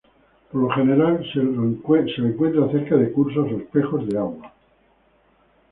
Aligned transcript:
Por 0.51 0.61
lo 0.63 0.69
general 0.71 1.23
se 1.31 1.43
lo 1.43 1.61
encuentra 1.63 2.67
cerca 2.71 2.95
de 2.95 3.11
cursos 3.11 3.51
o 3.51 3.57
espejos 3.57 4.07
de 4.09 4.17
agua. 4.17 4.51